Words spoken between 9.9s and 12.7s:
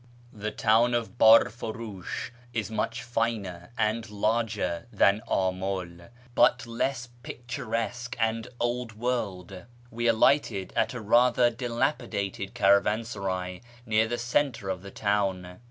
We alighted at a rather dilapidated